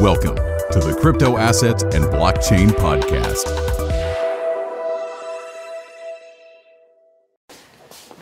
Welcome 0.00 0.36
to 0.36 0.78
the 0.78 0.96
Crypto 1.00 1.36
Assets 1.36 1.82
and 1.82 2.04
Blockchain 2.04 2.68
Podcast. 2.68 3.46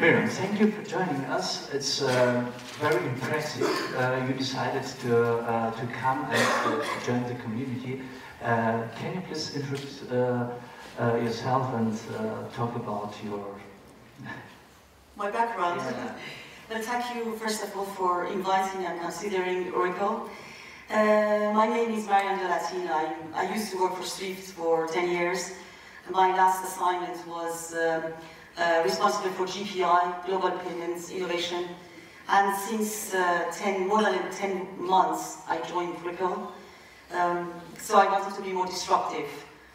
Miriam, 0.01 0.27
thank 0.27 0.59
you 0.59 0.71
for 0.73 0.83
joining 0.85 1.23
us. 1.27 1.71
It's 1.75 2.01
uh, 2.01 2.51
very 2.81 3.07
impressive. 3.07 3.69
Uh, 3.95 4.25
you 4.27 4.33
decided 4.33 4.85
to, 5.03 5.41
uh, 5.41 5.71
to 5.73 5.87
come 5.89 6.25
and 6.31 6.81
uh, 6.81 6.83
join 7.05 7.23
the 7.29 7.35
community. 7.43 8.01
Uh, 8.43 8.85
can 8.99 9.17
you 9.17 9.21
please 9.29 9.55
introduce 9.55 10.03
uh, 10.11 10.49
yourself 10.99 11.75
and 11.75 11.93
talk 12.55 12.75
about 12.75 13.13
your... 13.23 13.45
My 15.17 15.31
background. 15.31 15.83
Yeah. 15.85 16.17
Well, 16.71 16.83
thank 16.83 17.15
you 17.15 17.37
first 17.37 17.63
of 17.63 17.77
all 17.77 17.85
for 17.85 18.27
inviting 18.29 18.87
and 18.87 18.99
considering 18.99 19.71
Ripple. 19.73 20.31
Uh, 20.89 21.51
my 21.53 21.67
name 21.67 21.91
is 21.95 22.07
Marjan 22.07 22.39
Delatinne. 22.39 22.89
I, 22.89 23.13
I, 23.35 23.53
used 23.53 23.73
to 23.73 23.83
work 23.83 23.97
for 23.97 24.05
Swift 24.05 24.53
for 24.53 24.87
10 24.87 25.11
years. 25.11 25.51
My 26.11 26.29
last 26.29 26.65
assignment 26.65 27.27
was 27.27 27.75
um, 27.75 28.05
uh, 28.57 28.83
responsible 28.85 29.31
for 29.31 29.47
GPI, 29.47 30.27
Global 30.27 30.53
Payments 30.53 31.11
Innovation. 31.11 31.67
And 32.29 32.57
since 32.57 33.13
uh, 33.13 33.51
10, 33.53 33.89
more 33.89 34.01
than 34.01 34.31
10 34.31 34.81
months, 34.81 35.39
I 35.49 35.59
joined 35.63 36.01
Ripple. 36.05 36.53
Um, 37.13 37.53
so 37.79 37.99
I 37.99 38.07
wanted 38.07 38.37
to 38.37 38.43
be 38.43 38.53
more 38.53 38.67
disruptive 38.67 39.29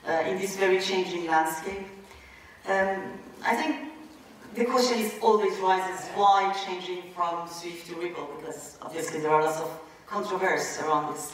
uh, 0.07 0.11
in 0.25 0.37
this 0.37 0.55
very 0.55 0.79
changing 0.79 1.27
landscape. 1.27 1.87
Um, 2.69 3.19
I 3.43 3.57
think 3.57 3.91
the 4.55 4.63
question 4.63 4.99
is 4.99 5.13
always 5.21 5.59
rises, 5.59 6.07
why 6.15 6.55
changing 6.65 7.11
from 7.13 7.49
Swift 7.49 7.87
to 7.87 7.95
Ripple? 7.95 8.29
Because 8.37 8.77
obviously 8.81 9.19
there 9.19 9.31
are 9.31 9.43
lots 9.43 9.59
of 9.59 9.90
controversy 10.11 10.83
around 10.83 11.13
this. 11.13 11.33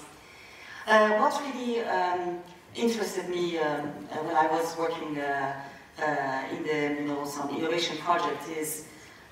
Uh, 0.86 1.18
what 1.18 1.34
really 1.48 1.82
um, 1.82 2.40
interested 2.76 3.28
me 3.28 3.58
um, 3.58 3.90
uh, 4.12 4.18
when 4.18 4.36
I 4.36 4.46
was 4.48 4.78
working 4.78 5.18
uh, 5.18 5.54
uh, 6.00 6.56
in 6.56 6.62
the, 6.62 7.02
you 7.02 7.08
know, 7.08 7.26
some 7.26 7.50
innovation 7.50 7.98
project 7.98 8.48
is, 8.50 8.86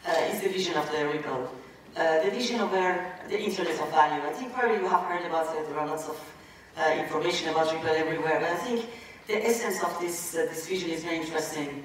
uh, 0.08 0.32
is 0.32 0.42
the 0.42 0.50
vision 0.50 0.76
of 0.76 0.92
the 0.92 1.06
Ripple. 1.06 1.48
Uh, 1.96 2.24
the 2.24 2.32
vision 2.32 2.60
of 2.60 2.72
where 2.72 3.22
the 3.30 3.40
internet 3.40 3.80
of 3.80 3.90
value. 3.92 4.22
I 4.24 4.34
think 4.34 4.52
probably 4.52 4.80
you 4.80 4.88
have 4.88 5.04
heard 5.04 5.26
about 5.26 5.56
it, 5.56 5.70
there 5.70 5.80
are 5.80 5.88
lots 5.88 6.10
of 6.10 6.20
information 6.98 7.50
about 7.50 7.72
Ripple 7.72 7.96
everywhere, 7.96 8.40
but 8.42 8.50
I 8.50 8.58
think 8.58 8.86
the 9.28 9.46
essence 9.46 9.82
of 9.84 9.98
this, 10.02 10.32
this 10.32 10.68
vision 10.68 10.90
is 10.90 11.04
very 11.04 11.18
interesting 11.18 11.84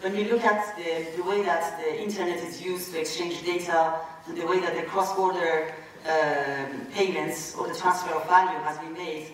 when 0.00 0.16
we 0.16 0.24
look 0.24 0.42
at 0.42 0.76
the, 0.76 1.06
the, 1.16 1.22
way 1.22 1.42
that 1.42 1.78
the 1.78 2.02
internet 2.02 2.42
is 2.42 2.60
used 2.60 2.90
to 2.90 2.98
exchange 2.98 3.44
data 3.44 4.00
and 4.26 4.36
the 4.36 4.44
way 4.44 4.58
that 4.58 4.74
the 4.74 4.82
cross-border 4.82 5.72
um, 6.06 6.86
payments 6.92 7.54
or 7.56 7.68
the 7.68 7.74
transfer 7.74 8.12
of 8.14 8.26
value 8.26 8.58
has 8.60 8.78
been 8.78 8.92
made, 8.92 9.28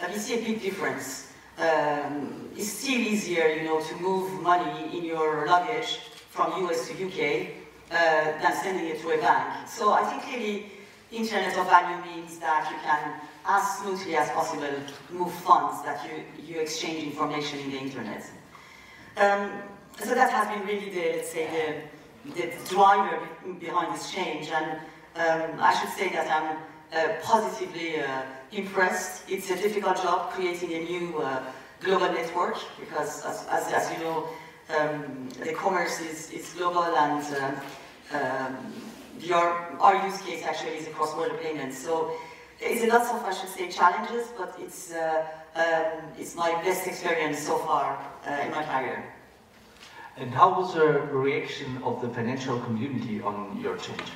uh, 0.00 0.08
we 0.12 0.18
see 0.18 0.34
a 0.34 0.42
big 0.44 0.60
difference. 0.60 1.32
Um, 1.58 2.50
it's 2.56 2.68
still 2.68 2.98
easier, 2.98 3.48
you 3.48 3.64
know, 3.64 3.80
to 3.80 3.94
move 3.96 4.42
money 4.42 4.96
in 4.96 5.04
your 5.04 5.46
luggage 5.46 5.98
from 6.30 6.64
US 6.66 6.88
to 6.88 6.94
UK 6.94 7.48
uh, 7.90 8.40
than 8.40 8.52
sending 8.62 8.86
it 8.86 9.00
to 9.00 9.10
a 9.10 9.18
bank. 9.18 9.68
So 9.68 9.92
I 9.92 10.04
think 10.04 10.22
clearly 10.22 10.66
internet 11.10 11.56
of 11.56 11.66
value 11.66 12.04
means 12.04 12.38
that 12.38 12.68
you 12.70 12.76
can, 12.82 13.20
as 13.46 13.78
smoothly 13.78 14.16
as 14.16 14.28
possible, 14.30 14.68
move 15.10 15.32
funds 15.32 15.82
that 15.84 16.04
you, 16.04 16.44
you 16.44 16.60
exchange 16.60 17.02
information 17.04 17.58
in 17.60 17.70
the 17.70 17.78
internet. 17.78 18.24
Um, 19.16 19.50
so 19.98 20.14
that 20.14 20.30
has 20.30 20.46
been 20.48 20.66
really 20.66 20.90
the, 20.90 21.16
let's 21.16 21.32
say, 21.32 21.82
the, 22.24 22.42
the 22.42 22.52
driver 22.68 23.26
behind 23.58 23.94
this 23.94 24.10
change. 24.10 24.48
And 24.50 24.78
um, 25.18 25.60
I 25.60 25.74
should 25.78 25.90
say 25.90 26.08
that 26.10 26.30
I'm 26.30 26.56
uh, 26.92 27.14
positively 27.22 28.00
uh, 28.00 28.22
impressed. 28.52 29.28
It's 29.28 29.50
a 29.50 29.56
difficult 29.56 29.96
job 29.96 30.30
creating 30.30 30.72
a 30.72 30.80
new 30.84 31.18
uh, 31.18 31.42
global 31.80 32.10
network 32.12 32.56
because, 32.80 33.24
as, 33.24 33.46
as, 33.50 33.72
as 33.72 33.92
you 33.92 34.04
know, 34.04 34.28
um, 34.78 35.28
the 35.44 35.52
commerce 35.52 36.00
is, 36.00 36.30
is 36.30 36.54
global 36.54 36.84
and 36.84 37.24
uh, 37.34 38.16
um, 38.16 38.72
the, 39.20 39.32
our, 39.34 39.76
our 39.80 40.06
use 40.06 40.20
case 40.22 40.44
actually 40.44 40.76
is 40.76 40.88
cross-border 40.88 41.36
payment. 41.38 41.74
So 41.74 42.12
it's 42.60 42.82
a 42.84 42.86
lot 42.86 43.02
of, 43.02 43.22
I 43.24 43.32
should 43.32 43.50
say, 43.50 43.68
challenges, 43.68 44.28
but 44.36 44.56
it's, 44.60 44.92
uh, 44.92 45.26
um, 45.54 46.04
it's 46.18 46.34
my 46.34 46.52
best 46.62 46.86
experience 46.86 47.38
so 47.38 47.58
far 47.58 47.98
uh, 48.26 48.30
in 48.44 48.50
my 48.50 48.64
career. 48.64 49.14
And 50.16 50.30
how 50.30 50.60
was 50.60 50.74
the 50.74 51.00
reaction 51.12 51.80
of 51.82 52.02
the 52.02 52.08
financial 52.08 52.58
community 52.60 53.20
on 53.20 53.58
your 53.60 53.76
change? 53.76 54.10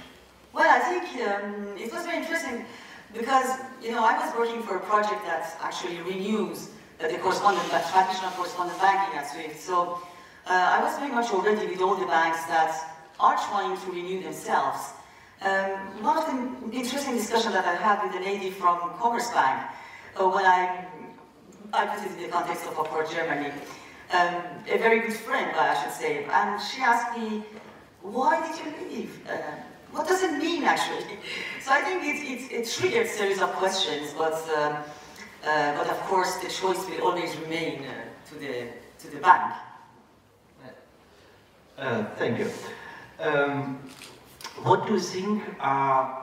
Well, 0.53 0.69
I 0.69 0.81
think 0.81 1.05
um, 1.27 1.79
it 1.79 1.91
was 1.91 2.05
very 2.05 2.19
interesting 2.19 2.67
because, 3.15 3.59
you 3.83 3.91
know, 3.91 4.05
I 4.05 4.19
was 4.19 4.37
working 4.37 4.63
for 4.63 4.77
a 4.77 4.81
project 4.81 5.25
that 5.25 5.57
actually 5.63 6.01
renews 6.03 6.69
uh, 7.01 7.09
the 7.09 7.17
correspondent, 7.19 7.67
traditional 7.71 8.31
correspondent 8.33 8.79
banking 8.79 9.19
at 9.19 9.31
SWIFT. 9.31 9.59
So 9.59 10.03
uh, 10.47 10.77
I 10.77 10.83
was 10.83 10.99
very 10.99 11.11
much 11.11 11.31
already 11.31 11.67
with 11.67 11.81
all 11.81 11.97
the 11.97 12.07
banks 12.07 12.45
that 12.47 12.77
are 13.19 13.37
trying 13.49 13.79
to 13.81 13.93
renew 13.93 14.23
themselves. 14.23 14.93
Um, 15.41 16.03
one 16.05 16.19
of 16.19 16.27
the 16.27 16.77
interesting 16.77 17.15
discussions 17.17 17.55
that 17.55 17.65
I 17.65 17.75
had 17.75 18.07
with 18.07 18.21
a 18.21 18.25
lady 18.25 18.51
from 18.51 18.79
Commerzbank 19.01 19.69
uh, 20.21 20.29
when 20.29 20.45
I, 20.45 20.87
I 21.73 21.87
put 21.87 22.05
it 22.05 22.17
in 22.17 22.23
the 22.25 22.29
context 22.29 22.67
of 22.67 22.79
Upward 22.79 23.11
Germany, 23.11 23.51
um, 24.13 24.35
a 24.69 24.77
very 24.77 25.01
good 25.01 25.15
friend, 25.15 25.51
I 25.57 25.83
should 25.83 25.95
say, 25.95 26.25
and 26.25 26.61
she 26.61 26.83
asked 26.83 27.19
me, 27.19 27.43
why 28.03 28.47
did 28.47 28.59
you 28.61 28.89
leave? 28.89 29.29
Uh, 29.29 29.33
what 29.93 30.09
does 30.09 30.23
it 30.23 30.39
mean, 30.39 30.65
actually? 30.65 31.19
So 31.61 31.73
I 31.73 31.81
think 31.83 32.05
it, 32.05 32.19
it, 32.33 32.61
it 32.61 32.69
triggered 32.69 33.07
a 33.07 33.09
series 33.09 33.41
of 33.41 33.53
questions, 33.53 34.15
but, 34.17 34.35
um, 34.57 34.77
uh, 35.45 35.77
but 35.77 35.89
of 35.89 35.99
course 36.09 36.37
the 36.37 36.49
choice 36.49 36.85
will 36.89 37.03
always 37.07 37.37
remain 37.37 37.85
uh, 37.85 37.93
to, 38.29 38.35
the, 38.37 38.69
to 38.99 39.09
the 39.09 39.19
bank. 39.19 39.55
Uh, 41.79 42.05
thank 42.17 42.39
you. 42.39 42.51
Um, 43.19 43.79
what 44.63 44.87
do 44.87 44.95
you 44.95 45.01
think 45.01 45.43
are 45.61 46.23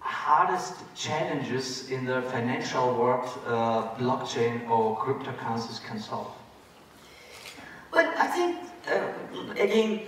hardest 0.00 0.74
challenges 0.96 1.90
in 1.90 2.04
the 2.04 2.22
financial 2.22 2.94
world 2.94 3.28
uh, 3.46 3.94
blockchain 3.96 4.68
or 4.68 4.96
cryptocurrencies 4.98 5.84
can 5.84 6.00
solve? 6.00 6.32
Well, 7.92 8.12
I 8.18 8.26
think, 8.26 8.58
uh, 8.90 9.62
again, 9.62 10.00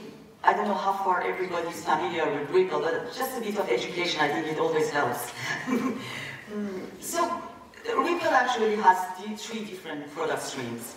I 0.46 0.52
don't 0.52 0.68
know 0.68 0.74
how 0.74 0.92
far 0.92 1.22
everybody 1.22 1.68
is 1.68 1.82
familiar 1.82 2.30
with 2.30 2.50
Ripple, 2.50 2.80
but 2.80 3.14
just 3.14 3.38
a 3.38 3.40
bit 3.40 3.56
of 3.58 3.66
education, 3.70 4.20
I 4.20 4.28
think 4.28 4.46
it 4.46 4.58
always 4.58 4.90
helps. 4.90 5.32
so, 7.00 7.42
Ripple 7.88 8.28
actually 8.28 8.76
has 8.76 8.98
three 9.40 9.64
different 9.64 10.12
product 10.12 10.42
streams. 10.42 10.96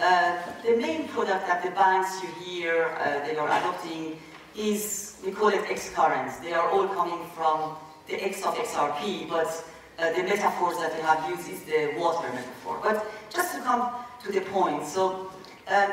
Uh, 0.00 0.38
the 0.64 0.76
main 0.76 1.06
product 1.08 1.46
that 1.46 1.62
the 1.62 1.70
banks 1.70 2.20
you 2.22 2.28
hear 2.42 2.84
uh, 2.98 3.24
they 3.26 3.36
are 3.36 3.46
adopting 3.46 4.18
is, 4.56 5.20
we 5.24 5.30
call 5.30 5.48
it 5.48 5.62
X-currents. 5.70 6.38
They 6.38 6.52
are 6.52 6.68
all 6.68 6.88
coming 6.88 7.24
from 7.36 7.76
the 8.08 8.16
X 8.20 8.44
of 8.44 8.54
XRP, 8.56 9.28
but 9.28 9.46
uh, 10.00 10.12
the 10.14 10.24
metaphors 10.24 10.78
that 10.78 10.96
they 10.96 11.02
have 11.02 11.30
used 11.30 11.48
is 11.48 11.62
the 11.62 11.94
water 11.96 12.28
metaphor. 12.32 12.80
But 12.82 13.06
just 13.30 13.54
to 13.54 13.60
come 13.60 13.88
to 14.24 14.32
the 14.32 14.40
point, 14.40 14.84
so 14.84 15.30
um, 15.68 15.92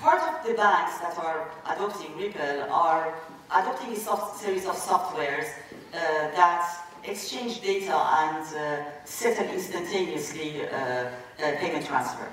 part 0.00 0.22
of 0.22 0.46
the 0.46 0.54
banks 0.54 0.98
that 0.98 1.16
are 1.18 1.50
adopting 1.66 2.16
Ripple 2.16 2.62
are 2.72 3.14
adopting 3.52 3.92
a 3.92 3.96
soft 3.96 4.40
series 4.40 4.64
of 4.64 4.74
softwares 4.74 5.48
uh, 5.92 5.98
that 6.38 6.86
exchange 7.04 7.60
data 7.60 7.94
and 7.94 8.44
uh, 8.56 8.84
settle 9.04 9.46
instantaneously 9.54 10.66
uh, 10.66 10.74
uh 10.74 11.10
payment 11.58 11.86
transfer. 11.86 12.28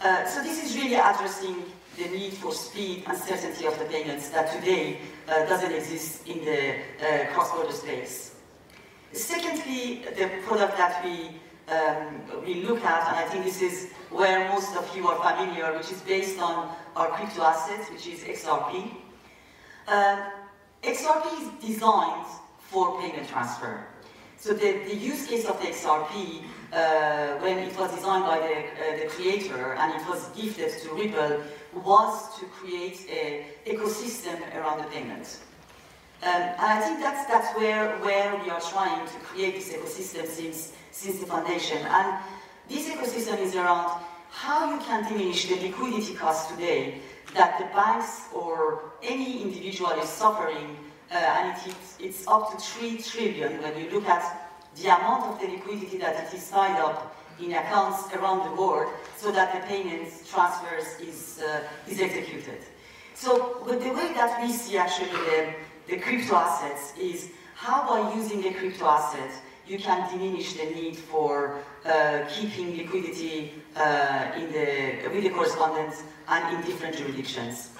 Uh, 0.00 0.24
so 0.26 0.42
this 0.42 0.62
is 0.64 0.76
really 0.76 0.96
addressing 0.96 1.56
the 1.96 2.08
need 2.08 2.32
for 2.32 2.52
speed 2.52 3.04
and 3.06 3.18
certainty 3.18 3.66
of 3.66 3.78
the 3.78 3.84
payments 3.86 4.30
that 4.30 4.50
today 4.52 4.98
uh, 5.28 5.44
doesn't 5.46 5.72
exist 5.72 6.26
in 6.26 6.42
the 6.44 6.74
cross-border 7.32 7.72
space. 7.72 8.34
Secondly, 9.12 10.02
the 10.16 10.30
product 10.46 10.76
that 10.78 11.04
we 11.04 11.30
um, 11.72 12.44
we 12.44 12.62
look 12.66 12.84
at, 12.84 13.08
and 13.08 13.16
I 13.16 13.28
think 13.28 13.44
this 13.44 13.62
is 13.62 13.90
where 14.10 14.48
most 14.48 14.76
of 14.76 14.84
you 14.96 15.08
are 15.08 15.18
familiar, 15.30 15.72
which 15.76 15.90
is 15.90 16.00
based 16.02 16.38
on 16.38 16.74
our 16.96 17.08
crypto 17.08 17.42
assets, 17.42 17.90
which 17.90 18.06
is 18.06 18.20
XRP. 18.24 18.90
Uh, 19.88 20.30
XRP 20.82 21.26
is 21.40 21.48
designed 21.68 22.26
for 22.58 23.00
payment 23.00 23.28
transfer. 23.28 23.86
So 24.38 24.52
the, 24.52 24.72
the 24.88 24.96
use 24.96 25.26
case 25.26 25.44
of 25.44 25.60
the 25.60 25.68
XRP, 25.68 26.42
uh, 26.72 27.38
when 27.38 27.58
it 27.58 27.78
was 27.78 27.94
designed 27.94 28.24
by 28.24 28.38
the, 28.38 28.56
uh, 28.58 29.04
the 29.04 29.06
creator 29.08 29.74
and 29.74 29.94
it 29.94 30.08
was 30.08 30.28
gifted 30.30 30.72
to 30.82 30.94
Ripple, 30.94 31.42
was 31.84 32.38
to 32.40 32.46
create 32.46 33.08
an 33.08 33.44
ecosystem 33.66 34.36
around 34.56 34.78
the 34.78 34.88
payment. 34.90 35.38
Um, 36.22 36.30
and 36.30 36.54
I 36.58 36.80
think 36.80 37.00
that's, 37.00 37.26
that's 37.30 37.56
where, 37.56 37.96
where 37.98 38.34
we 38.42 38.50
are 38.50 38.60
trying 38.60 39.06
to 39.06 39.14
create 39.20 39.54
this 39.54 39.72
ecosystem 39.72 40.26
since 40.26 40.72
since 40.92 41.18
the 41.18 41.26
foundation. 41.26 41.78
And 41.78 42.18
this 42.68 42.88
ecosystem 42.88 43.40
is 43.40 43.56
around 43.56 44.02
how 44.30 44.72
you 44.72 44.80
can 44.80 45.10
diminish 45.10 45.48
the 45.48 45.56
liquidity 45.56 46.14
cost 46.14 46.50
today 46.50 47.00
that 47.34 47.58
the 47.58 47.64
banks 47.74 48.28
or 48.32 48.92
any 49.02 49.42
individual 49.42 49.90
is 49.92 50.08
suffering, 50.08 50.76
uh, 51.10 51.14
and 51.14 51.56
it, 51.66 51.76
it's 51.98 52.26
up 52.28 52.50
to 52.50 52.56
3 52.58 52.98
trillion 52.98 53.60
when 53.62 53.76
you 53.78 53.90
look 53.90 54.06
at 54.06 54.50
the 54.76 54.84
amount 54.84 55.24
of 55.24 55.40
the 55.40 55.48
liquidity 55.48 55.98
that 55.98 56.24
it 56.24 56.34
is 56.34 56.48
tied 56.48 56.78
up 56.80 57.16
in 57.40 57.52
accounts 57.52 58.12
around 58.14 58.48
the 58.48 58.60
world 58.60 58.92
so 59.16 59.32
that 59.32 59.52
the 59.52 59.66
payment 59.66 60.08
transfers 60.26 61.00
is, 61.00 61.42
uh, 61.42 61.62
is 61.88 62.00
executed. 62.00 62.58
So 63.14 63.62
but 63.66 63.80
the 63.80 63.90
way 63.90 64.12
that 64.14 64.42
we 64.42 64.52
see 64.52 64.78
actually 64.78 65.10
the, 65.10 65.54
the 65.88 65.96
crypto 65.98 66.36
assets 66.36 66.92
is 66.98 67.30
how 67.54 67.88
by 67.88 68.14
using 68.14 68.44
a 68.46 68.54
crypto 68.54 68.86
asset 68.86 69.30
you 69.66 69.78
can 69.78 70.10
diminish 70.10 70.54
the 70.54 70.64
need 70.64 70.96
for 70.96 71.58
uh, 71.84 72.24
keeping 72.28 72.76
liquidity 72.76 73.52
uh, 73.76 74.32
in 74.36 74.52
the, 74.52 75.08
with 75.12 75.22
the 75.22 75.30
correspondents 75.30 76.02
and 76.28 76.56
in 76.56 76.62
different 76.64 76.96
jurisdictions. 76.96 77.70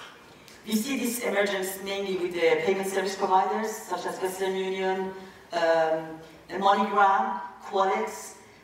We 0.65 0.75
see 0.75 0.97
this 0.97 1.19
emergence 1.19 1.83
mainly 1.83 2.15
with 2.17 2.33
the 2.33 2.61
payment 2.65 2.87
service 2.87 3.15
providers 3.15 3.71
such 3.71 4.05
as 4.05 4.17
Western 4.21 4.55
Union, 4.55 5.11
um, 5.51 6.19
MoneyGram. 6.49 7.41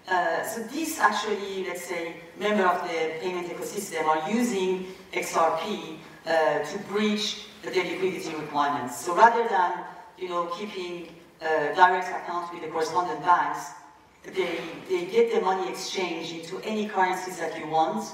Uh, 0.07 0.43
so 0.43 0.61
these 0.63 0.99
actually, 0.99 1.65
let's 1.65 1.83
say, 1.83 2.15
member 2.39 2.63
of 2.63 2.81
the 2.87 3.19
payment 3.21 3.47
ecosystem 3.47 4.05
are 4.05 4.29
using 4.29 4.85
XRP 5.13 5.97
uh, 6.25 6.59
to 6.59 6.79
breach 6.87 7.45
their 7.63 7.83
liquidity 7.83 8.33
requirements. 8.35 9.03
So 9.03 9.15
rather 9.15 9.47
than, 9.47 9.73
you 10.17 10.29
know, 10.29 10.45
keeping 10.57 11.09
uh, 11.41 11.73
direct 11.75 12.09
accounts 12.09 12.51
with 12.53 12.61
the 12.61 12.67
correspondent 12.67 13.21
banks, 13.21 13.71
they, 14.23 14.59
they 14.89 15.05
get 15.05 15.33
the 15.33 15.41
money 15.41 15.69
exchanged 15.69 16.33
into 16.33 16.59
any 16.65 16.87
currencies 16.87 17.37
that 17.39 17.57
you 17.57 17.67
want, 17.67 18.05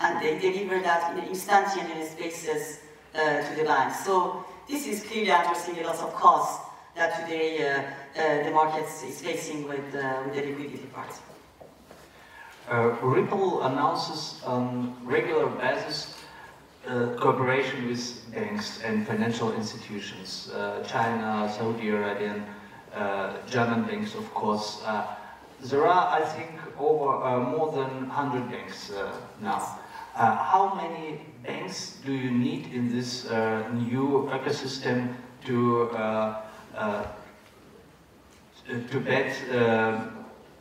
and 0.00 0.20
they 0.20 0.38
deliver 0.38 0.80
that 0.80 1.12
in 1.12 1.22
an 1.22 1.28
instantaneous 1.28 2.14
basis 2.14 2.80
uh, 3.14 3.48
to 3.48 3.54
the 3.56 3.64
banks. 3.64 4.04
So 4.04 4.44
this 4.68 4.86
is 4.86 5.04
clearly 5.04 5.30
addressing 5.30 5.78
a 5.78 5.86
lot 5.86 5.98
of 5.98 6.12
costs 6.14 6.66
that 6.96 7.22
today 7.22 7.68
uh, 7.68 7.82
uh, 8.20 8.44
the 8.44 8.50
market 8.50 8.84
is 8.84 9.20
facing 9.20 9.68
with, 9.68 9.84
with 9.92 10.34
the 10.34 10.42
liquidity 10.42 10.88
part. 10.92 11.12
Uh, 12.70 12.96
Ripple 13.02 13.62
announces 13.64 14.42
on 14.46 14.96
regular 15.04 15.46
basis 15.46 16.14
uh, 16.86 17.08
cooperation 17.18 17.88
with 17.88 18.34
banks 18.34 18.82
and 18.82 19.06
financial 19.06 19.52
institutions, 19.54 20.50
uh, 20.50 20.82
China, 20.86 21.52
Saudi 21.56 21.90
Arabia, 21.90 22.42
German 23.46 23.84
banks, 23.84 24.14
of 24.14 24.32
course. 24.34 24.82
there 25.60 25.86
are, 25.86 26.20
I 26.20 26.24
think, 26.24 26.50
over 26.78 27.40
more 27.40 27.72
than 27.72 28.08
100 28.08 28.50
banks 28.50 28.92
now. 29.40 29.78
Uh, 30.16 30.36
how 30.36 30.74
many 30.74 31.20
banks 31.42 31.98
do 32.06 32.12
you 32.12 32.30
need 32.30 32.72
in 32.72 32.88
this 32.88 33.26
uh, 33.26 33.68
new 33.72 34.30
ecosystem 34.30 35.12
to 35.44 35.90
uh, 35.90 36.40
uh 36.76 37.04
to 38.68 39.00
bet 39.00 39.34
uh, 39.50 40.06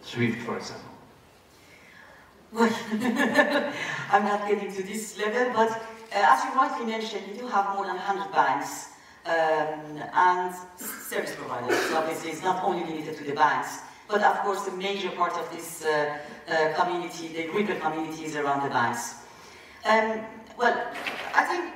Swift, 0.01 0.41
for 0.41 0.57
example? 0.57 0.89
Well, 2.51 2.69
I'm 4.11 4.25
not 4.25 4.47
getting 4.47 4.73
to 4.73 4.83
this 4.83 5.17
level, 5.19 5.53
but 5.53 5.69
uh, 5.69 6.33
as 6.33 6.43
you 6.43 6.51
rightly 6.59 6.85
mentioned, 6.87 7.23
you 7.29 7.41
do 7.41 7.47
have 7.47 7.75
more 7.75 7.85
than 7.85 7.95
100 7.95 8.31
banks 8.33 8.89
um, 9.25 10.01
and 10.13 10.55
service 10.77 11.35
providers. 11.35 11.79
So 11.85 11.97
obviously, 11.97 12.31
it's 12.31 12.43
not 12.43 12.63
only 12.63 12.85
limited 12.85 13.17
to 13.17 13.23
the 13.23 13.33
banks, 13.33 13.79
but 14.07 14.21
of 14.21 14.37
course, 14.39 14.67
a 14.67 14.71
major 14.71 15.09
part 15.11 15.33
of 15.33 15.49
this 15.51 15.85
community, 16.75 17.27
the 17.29 17.47
Ripple 17.49 17.79
community, 17.79 18.25
is 18.25 18.35
around 18.35 18.63
the 18.63 18.69
banks. 18.69 19.15
Um, 19.85 20.21
well, 20.57 20.75
I 21.33 21.43
think 21.45 21.73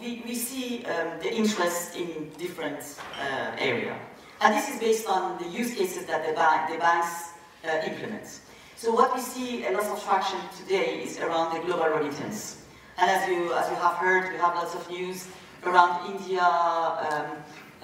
we, 0.00 0.22
we 0.26 0.34
see 0.34 0.84
um, 0.86 1.18
the 1.20 1.32
interest 1.32 1.96
in 1.96 2.30
different 2.38 2.80
uh, 3.20 3.56
area. 3.58 3.98
And 4.40 4.54
this 4.54 4.68
is 4.68 4.80
based 4.80 5.06
on 5.06 5.38
the 5.38 5.48
use 5.48 5.74
cases 5.74 6.06
that 6.06 6.26
the, 6.26 6.32
bank, 6.32 6.72
the 6.72 6.78
banks 6.78 7.30
uh, 7.64 7.86
implement. 7.86 8.40
So 8.76 8.92
what 8.92 9.14
we 9.14 9.20
see 9.20 9.66
a 9.66 9.70
lot 9.70 9.84
of 9.84 10.02
traction 10.02 10.40
today 10.58 11.02
is 11.02 11.18
around 11.20 11.54
the 11.54 11.64
global 11.64 11.86
remittance. 11.96 12.64
And 12.98 13.10
as 13.10 13.28
you, 13.28 13.52
as 13.54 13.68
you 13.70 13.76
have 13.76 13.94
heard, 13.94 14.32
we 14.32 14.38
have 14.38 14.54
lots 14.54 14.74
of 14.74 14.88
news 14.90 15.28
around 15.64 16.14
India, 16.14 16.42
um, 16.42 17.28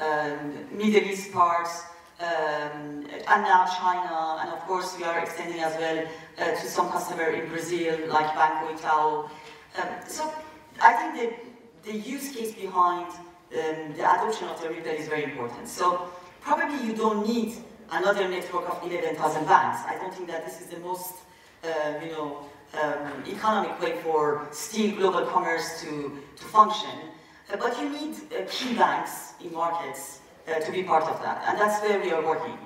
um, 0.01 0.77
Middle 0.77 1.09
East 1.11 1.33
parts, 1.33 1.85
um, 2.21 3.07
and 3.33 3.43
now 3.43 3.65
China, 3.67 4.39
and 4.41 4.51
of 4.51 4.61
course 4.67 4.97
we 4.99 5.05
are 5.05 5.19
extending 5.21 5.61
as 5.61 5.75
well 5.79 6.05
uh, 6.39 6.45
to 6.61 6.67
some 6.67 6.91
customer 6.91 7.31
in 7.31 7.49
Brazil, 7.49 7.99
like 8.09 8.35
Banco 8.35 8.75
Itaú, 8.75 9.31
um, 9.77 9.89
so 10.07 10.33
I 10.81 10.93
think 10.95 11.45
the, 11.85 11.91
the 11.91 11.99
use 11.99 12.35
case 12.35 12.53
behind 12.53 13.13
um, 13.13 13.95
the 13.97 14.03
adoption 14.03 14.49
of 14.49 14.61
the 14.61 14.71
Ripple 14.71 14.93
is 14.93 15.09
very 15.09 15.25
important. 15.25 15.69
So 15.69 16.11
probably 16.41 16.85
you 16.87 16.95
don't 16.95 17.27
need 17.27 17.55
another 17.91 18.29
network 18.29 18.69
of 18.69 18.91
11,000 18.91 19.47
banks. 19.47 19.81
I 19.87 19.97
don't 20.01 20.13
think 20.15 20.29
that 20.29 20.45
this 20.45 20.61
is 20.61 20.67
the 20.67 20.79
most, 20.81 21.15
uh, 21.65 21.69
you 22.03 22.11
know, 22.13 22.47
um, 22.83 23.25
economic 23.27 23.81
way 23.81 23.97
for 24.03 24.47
still 24.53 24.95
global 24.97 25.27
commerce 25.27 25.81
to, 25.83 26.19
to 26.37 26.45
function. 26.45 26.91
But 27.51 27.81
you 27.81 27.89
need 27.89 28.15
uh, 28.15 28.45
key 28.51 28.75
banks 28.75 29.33
in 29.43 29.53
markets 29.53 30.21
uh, 30.47 30.61
to 30.61 30.73
be 30.73 30.83
part 30.83 31.05
of 31.05 31.21
that, 31.23 31.45
and 31.49 31.59
that's 31.59 31.81
where 31.83 31.99
we 32.01 32.13
are 32.13 32.25
working. 32.25 32.59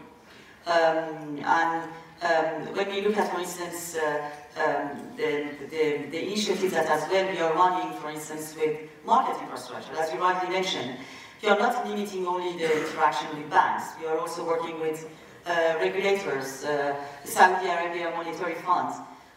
Um, 0.67 1.39
and 1.45 1.89
um, 2.23 2.75
when 2.75 2.89
we 2.91 3.01
look 3.01 3.17
at, 3.17 3.33
for 3.33 3.41
instance, 3.41 3.97
uh, 3.97 4.31
um, 4.57 4.91
the, 5.17 5.49
the, 5.71 6.07
the, 6.11 6.27
initiatives 6.27 6.73
that 6.73 6.87
as 6.87 7.09
well 7.11 7.31
we 7.31 7.39
are 7.39 7.53
running, 7.55 7.99
for 8.01 8.11
instance, 8.11 8.55
with 8.57 8.79
market 9.05 9.41
infrastructure, 9.43 9.93
as 9.99 10.13
you 10.13 10.21
rightly 10.21 10.51
mentioned, 10.51 10.99
we 11.43 11.49
are 11.49 11.59
not 11.59 11.87
limiting 11.89 12.27
only 12.27 12.57
the 12.59 12.87
interaction 12.87 13.27
with 13.37 13.51
banks, 13.51 13.87
we 14.01 14.07
are 14.07 14.19
also 14.19 14.47
working 14.47 14.79
with 14.81 15.09
uh, 15.47 15.75
regulators, 15.81 16.65
uh, 16.65 16.95
Saudi 17.25 17.67
Arabia 17.67 18.13
Monetary 18.17 18.55
Fund. 18.55 18.95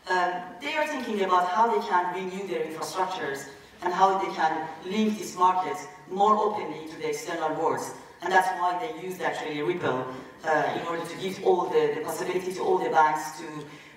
Um, 0.07 0.31
they 0.61 0.75
are 0.75 0.85
thinking 0.85 1.23
about 1.23 1.49
how 1.49 1.65
they 1.73 1.87
can 1.87 2.13
renew 2.13 2.45
their 2.47 2.63
infrastructures 2.65 3.47
and 3.83 3.93
how 3.93 4.17
they 4.17 4.33
can 4.33 4.67
link 4.85 5.17
this 5.17 5.37
market 5.37 5.77
more 6.09 6.35
openly 6.37 6.87
to 6.87 6.97
the 6.97 7.09
external 7.09 7.53
worlds. 7.55 7.93
And 8.21 8.31
that's 8.31 8.47
why 8.59 8.79
they 8.79 9.05
used 9.05 9.21
actually 9.21 9.61
Ripple 9.61 10.07
uh, 10.45 10.79
in 10.79 10.85
order 10.87 11.05
to 11.05 11.17
give 11.17 11.43
all 11.43 11.65
the, 11.65 11.93
the 11.95 12.01
possibility 12.01 12.53
to 12.53 12.61
all 12.61 12.77
the 12.77 12.89
banks 12.89 13.39
to 13.39 13.45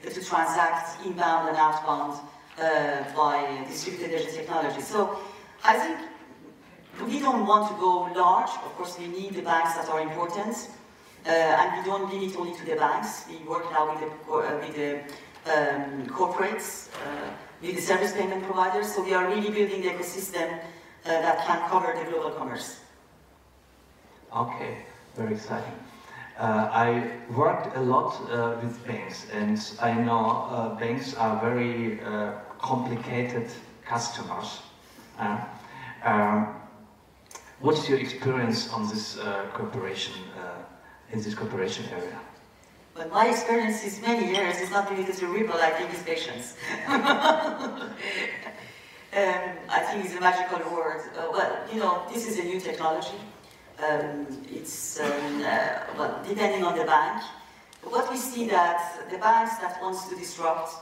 to 0.03 0.25
transact 0.25 1.05
inbound 1.05 1.49
and 1.49 1.57
outbound 1.57 2.19
uh, 2.59 3.05
by 3.15 3.65
distributed 3.69 4.13
ledger 4.13 4.31
technology. 4.31 4.81
So 4.81 5.19
I 5.65 5.79
think 5.79 5.99
we 7.07 7.21
don't 7.21 7.47
want 7.47 7.71
to 7.71 7.77
go 7.79 8.11
large. 8.15 8.51
Of 8.51 8.75
course, 8.77 8.99
we 8.99 9.09
need 9.09 9.35
the 9.35 9.43
banks 9.43 9.75
that 9.75 9.89
are 9.89 10.01
important, 10.01 10.69
uh, 11.27 11.31
and 11.31 11.79
we 11.79 11.91
don't 11.91 12.13
limit 12.13 12.37
only 12.37 12.55
to 12.59 12.65
the 12.65 12.77
banks. 12.77 13.25
We 13.29 13.37
work 13.47 13.71
now 13.71 13.93
with 13.93 14.01
the, 14.01 14.33
uh, 14.33 14.59
with 14.61 14.75
the 14.77 14.93
um, 15.53 16.07
corporates, 16.07 16.89
uh, 16.89 17.31
with 17.63 17.77
the 17.77 17.83
service 17.83 18.13
payment 18.13 18.45
providers. 18.45 18.95
So 18.95 19.03
we 19.03 19.15
are 19.15 19.27
really 19.29 19.51
building 19.51 19.83
the 19.83 19.91
ecosystem 19.91 20.59
uh, 20.59 20.61
that 21.05 21.47
can 21.47 21.69
cover 21.69 21.95
the 21.99 22.11
global 22.11 22.31
commerce. 22.31 22.81
Okay, 24.35 24.79
very 25.17 25.35
exciting. 25.35 25.73
Uh, 26.39 26.69
I 26.73 27.11
worked 27.35 27.77
a 27.77 27.81
lot 27.81 28.15
uh, 28.31 28.57
with 28.63 28.87
banks, 28.87 29.27
and 29.33 29.59
I 29.83 29.93
know 29.93 30.47
uh, 30.51 30.75
banks 30.77 31.15
are 31.15 31.41
very 31.41 32.01
uh, 32.01 32.33
complicated 32.61 33.51
customers. 33.85 34.61
Uh, 35.19 35.41
um, 36.05 36.55
what's 37.59 37.89
your 37.89 37.99
experience 37.99 38.73
on 38.73 38.87
this 38.89 39.19
cooperation 39.55 40.15
in 41.11 41.21
this 41.21 41.35
cooperation 41.35 41.87
area? 41.91 42.21
Well, 42.99 43.09
my 43.11 43.29
experience 43.29 43.85
is 43.85 44.01
many 44.01 44.35
years. 44.35 44.57
It's 44.59 44.73
not 44.73 44.89
to 44.89 45.27
Ripple. 45.29 45.61
I 45.61 45.71
think 45.71 45.95
it's 45.95 46.03
patience. 46.03 46.57
um, 46.89 47.93
I 49.69 49.81
think 49.87 50.05
it's 50.05 50.17
a 50.17 50.21
magical 50.21 50.59
word. 50.75 51.03
well, 51.15 51.57
you 51.73 51.79
know, 51.79 52.03
this 52.13 52.27
is 52.27 52.41
a 52.41 52.43
new 52.43 52.59
technology. 52.59 53.21
Um, 53.79 54.27
it's 54.51 54.99
um, 54.99 55.45
uh, 55.45 55.79
well, 55.97 56.21
depending 56.27 56.65
on 56.65 56.77
the 56.77 56.85
bank. 56.85 57.23
What 57.85 58.11
we 58.11 58.17
see 58.17 58.49
that 58.49 59.09
the 59.13 59.19
banks 59.19 59.59
that 59.59 59.81
wants 59.81 60.09
to 60.09 60.17
disrupt 60.17 60.75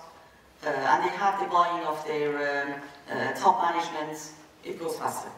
uh, 0.64 0.68
and 0.70 1.04
they 1.04 1.14
have 1.18 1.38
the 1.38 1.48
buy-in 1.52 1.84
of 1.84 2.02
their 2.06 2.30
um, 2.32 2.80
uh, 3.10 3.32
top 3.34 3.60
management, 3.60 4.32
it 4.64 4.78
goes 4.78 4.96
faster. 4.96 5.28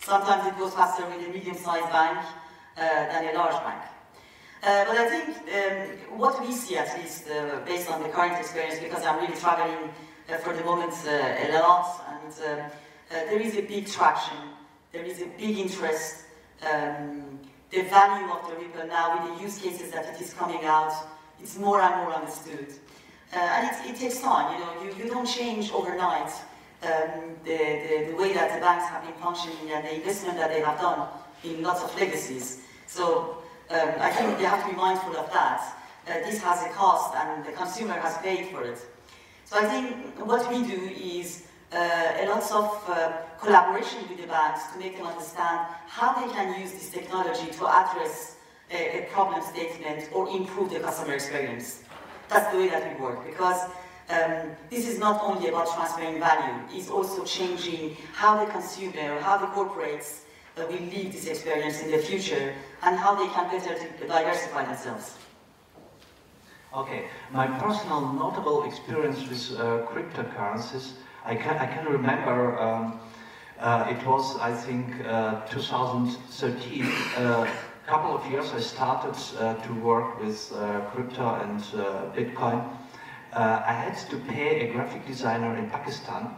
Sometimes 0.00 0.46
it 0.48 0.58
goes 0.58 0.74
faster 0.74 1.06
with 1.06 1.26
a 1.26 1.32
medium-sized 1.32 1.90
bank 1.90 2.18
uh, 2.76 2.80
than 2.80 3.34
a 3.34 3.38
large 3.38 3.58
bank. 3.64 3.93
Uh, 4.64 4.84
but 4.86 4.96
I 4.96 5.08
think 5.10 5.28
um, 5.28 6.18
what 6.18 6.40
we 6.40 6.52
see, 6.52 6.76
at 6.76 6.98
least 6.98 7.28
uh, 7.28 7.60
based 7.66 7.90
on 7.90 8.02
the 8.02 8.08
current 8.08 8.38
experience, 8.38 8.80
because 8.80 9.04
I'm 9.04 9.20
really 9.20 9.36
traveling 9.36 9.90
for 10.42 10.54
the 10.54 10.64
moment 10.64 10.94
a 11.06 11.60
lot, 11.60 12.02
and 12.08 12.32
um, 12.48 12.70
there 13.10 13.40
is 13.40 13.56
a 13.56 13.62
big 13.62 13.86
traction, 13.86 14.38
there 14.90 15.04
is 15.04 15.20
a 15.20 15.26
big 15.36 15.58
interest 15.58 16.24
um, 16.72 17.38
the 17.70 17.82
value 17.82 18.30
of 18.30 18.48
the 18.48 18.56
Ripple 18.56 18.86
now 18.86 19.26
with 19.26 19.36
the 19.36 19.42
use 19.42 19.58
cases 19.58 19.90
that 19.90 20.14
it 20.14 20.20
is 20.20 20.32
coming 20.34 20.64
out, 20.64 20.92
it's 21.40 21.58
more 21.58 21.80
and 21.80 21.96
more 21.96 22.14
understood. 22.14 22.68
Uh, 23.32 23.38
and 23.38 23.68
it, 23.68 23.90
it, 23.90 23.96
takes 23.96 24.20
time, 24.20 24.54
you 24.54 24.64
know, 24.64 24.82
you, 24.82 25.04
you 25.04 25.10
don't 25.10 25.26
change 25.26 25.72
overnight 25.72 26.30
um, 26.82 27.34
the, 27.44 27.56
the, 27.56 28.06
the, 28.10 28.16
way 28.16 28.32
that 28.32 28.54
the 28.54 28.60
banks 28.60 28.86
have 28.88 29.02
been 29.02 29.14
functioning 29.14 29.72
and 29.72 29.84
the 29.84 29.94
investment 29.94 30.38
that 30.38 30.50
they 30.50 30.60
have 30.60 30.78
done 30.78 31.08
in 31.42 31.62
lots 31.62 31.82
of 31.82 31.94
legacies. 31.98 32.62
So 32.86 33.42
um, 33.70 33.88
I 33.98 34.10
think 34.10 34.38
they 34.38 34.44
have 34.44 34.62
to 34.64 34.70
be 34.70 34.76
mindful 34.76 35.16
of 35.16 35.32
that. 35.32 35.74
uh, 36.06 36.14
this 36.20 36.42
has 36.42 36.62
a 36.64 36.68
cost 36.70 37.14
and 37.16 37.44
the 37.44 37.52
consumer 37.52 37.94
has 37.94 38.16
paid 38.18 38.46
for 38.48 38.62
it. 38.62 38.78
So 39.44 39.58
I 39.58 39.64
think 39.64 40.26
what 40.26 40.48
we 40.50 40.62
do 40.62 40.90
is 40.94 41.44
uh, 41.72 41.76
a 41.76 42.26
lot 42.28 42.50
of 42.52 42.84
uh, 42.88 43.12
collaboration 43.40 44.00
with 44.08 44.20
the 44.20 44.26
banks 44.26 44.72
to 44.72 44.78
make 44.78 44.96
them 44.96 45.06
understand 45.06 45.66
how 45.86 46.12
they 46.14 46.32
can 46.32 46.60
use 46.60 46.72
this 46.72 46.90
technology 46.90 47.50
to 47.50 47.66
address 47.66 48.36
a, 48.70 49.02
a 49.02 49.06
problem 49.12 49.42
statement 49.42 50.08
or 50.12 50.28
improve 50.28 50.70
the 50.70 50.80
customer 50.80 51.14
experience. 51.14 51.82
That's 52.28 52.50
the 52.52 52.58
way 52.58 52.68
that 52.68 52.82
we 52.88 53.04
work 53.04 53.24
because 53.26 53.68
um, 54.10 54.50
this 54.70 54.86
is 54.86 54.98
not 54.98 55.22
only 55.22 55.48
about 55.48 55.72
transferring 55.74 56.18
value, 56.18 56.62
it's 56.70 56.90
also 56.90 57.24
changing 57.24 57.96
how 58.12 58.44
the 58.44 58.50
consumer, 58.50 59.20
how 59.20 59.38
the 59.38 59.46
corporates 59.46 60.23
uh, 60.56 60.66
will 60.66 60.80
live 60.80 61.12
this 61.12 61.26
experience 61.26 61.82
in 61.82 61.90
the 61.90 61.98
future 61.98 62.54
and 62.82 62.96
how 62.96 63.14
they 63.14 63.28
can 63.28 63.50
better 63.50 63.74
diversify 64.06 64.64
themselves. 64.64 65.18
Okay, 66.74 67.04
my 67.32 67.46
personal 67.46 68.12
notable 68.12 68.64
experience 68.64 69.20
with 69.28 69.58
uh, 69.58 69.86
cryptocurrencies, 69.86 70.92
I 71.24 71.34
can, 71.34 71.56
I 71.56 71.66
can 71.66 71.86
remember 71.86 72.58
um, 72.58 73.00
uh, 73.60 73.86
it 73.88 74.04
was, 74.06 74.36
I 74.40 74.52
think, 74.52 75.06
uh, 75.06 75.46
2013. 75.46 76.84
A 76.84 77.20
uh, 77.20 77.50
couple 77.86 78.16
of 78.16 78.30
years 78.30 78.52
I 78.52 78.60
started 78.60 79.14
uh, 79.38 79.54
to 79.54 79.74
work 79.74 80.20
with 80.20 80.52
uh, 80.52 80.80
crypto 80.92 81.34
and 81.36 81.60
Bitcoin. 82.14 82.76
I 83.32 83.72
had 83.72 83.96
to 84.10 84.16
pay 84.16 84.68
a 84.68 84.72
graphic 84.72 85.06
designer 85.06 85.56
in 85.56 85.70
Pakistan 85.70 86.34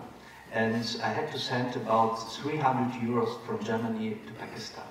and 0.52 0.96
I 1.02 1.08
had 1.08 1.32
to 1.32 1.38
send 1.38 1.76
about 1.76 2.16
300 2.16 3.00
euros 3.02 3.44
from 3.44 3.62
Germany 3.62 4.16
to 4.26 4.32
Pakistan. 4.34 4.84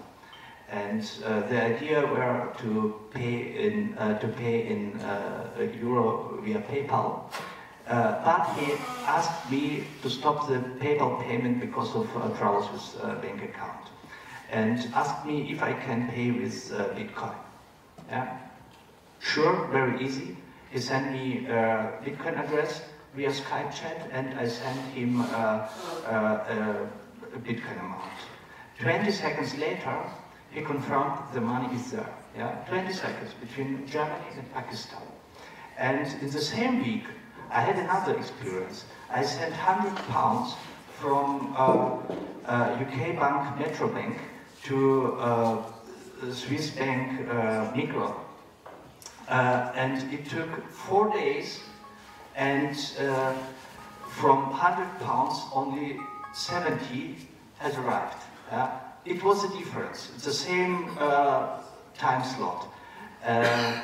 And 0.70 1.10
uh, 1.24 1.42
the 1.48 1.62
idea 1.62 2.02
were 2.02 2.52
to 2.60 3.00
pay 3.12 3.68
in 3.68 3.96
uh, 3.98 4.18
to 4.20 4.28
pay 4.28 4.68
in 4.68 5.00
uh, 5.00 5.68
euro 5.80 6.40
via 6.44 6.60
PayPal, 6.60 7.32
uh, 7.88 8.24
but 8.26 8.46
he 8.58 8.74
asked 9.06 9.52
me 9.52 9.84
to 10.02 10.10
stop 10.10 10.48
the 10.48 10.58
PayPal 10.82 11.22
payment 11.24 11.60
because 11.60 11.96
of 11.96 12.10
uh, 12.18 12.30
troubles 12.38 12.72
with 12.72 13.04
uh, 13.04 13.16
bank 13.22 13.44
account, 13.44 13.90
and 14.50 14.90
asked 14.96 15.24
me 15.26 15.52
if 15.52 15.62
I 15.62 15.74
can 15.74 16.10
pay 16.10 16.32
with 16.32 16.72
Bitcoin. 16.98 17.38
Yeah, 18.10 18.38
sure, 19.20 19.68
very 19.72 20.04
easy. 20.04 20.36
He 20.72 20.80
sent 20.80 21.12
me 21.12 21.46
a 21.46 22.02
Bitcoin 22.04 22.44
address 22.44 22.82
via 23.16 23.30
Skype 23.30 23.74
chat, 23.74 24.10
and 24.12 24.38
I 24.40 24.48
sent 24.48 24.80
him 24.94 25.22
a 25.22 25.70
Bitcoin 27.44 27.80
amount. 27.80 28.12
20 28.80 29.12
seconds 29.12 29.56
later, 29.58 29.98
he 30.52 30.62
confirmed 30.62 31.20
the 31.34 31.42
money 31.42 31.74
is 31.76 31.92
there. 31.92 32.14
Yeah, 32.38 32.56
20 32.68 32.94
seconds 32.94 33.32
between 33.40 33.88
Germany 33.88 34.26
and 34.38 34.54
Pakistan. 34.54 35.02
And 35.78 36.08
in 36.22 36.30
the 36.30 36.42
same 36.42 36.84
week, 36.84 37.04
I 37.50 37.62
had 37.62 37.78
another 37.78 38.18
experience. 38.18 38.86
I 39.10 39.24
sent 39.24 39.52
100 39.52 39.96
pounds 40.08 40.56
from 41.00 41.54
uh, 41.58 41.98
uh, 42.46 42.78
UK 42.82 43.16
bank 43.20 43.60
Metro 43.60 43.88
Bank 43.88 44.18
to 44.64 45.14
uh, 45.14 45.64
Swiss 46.32 46.72
bank 46.72 47.28
uh. 47.30 48.14
Uh, 49.28 49.72
and 49.76 50.14
it 50.14 50.30
took 50.30 50.70
four 50.72 51.12
days 51.12 51.60
and 52.36 52.76
uh, 53.00 53.34
from 54.10 54.50
100 54.50 55.00
pounds 55.00 55.42
only 55.54 56.00
70 56.34 57.16
has 57.60 57.76
arrived. 57.78 58.22
Yeah? 58.52 58.80
it 59.06 59.24
was 59.24 59.44
a 59.44 59.58
difference. 59.58 60.10
It's 60.16 60.26
the 60.26 60.34
same 60.34 60.90
uh, 61.00 61.60
time 61.98 62.24
slot. 62.24 62.68
Uh, 63.24 63.82